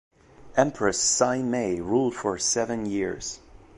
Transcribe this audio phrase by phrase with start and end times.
[0.57, 3.39] Empress Saimei ruled for seven years.